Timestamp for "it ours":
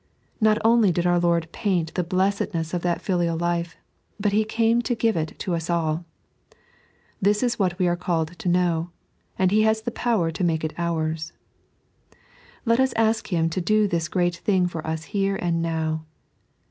10.63-11.33